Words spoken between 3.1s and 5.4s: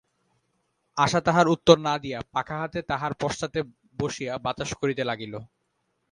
পশ্চাতে বসিয়া বাতাস করিতে লাগিল।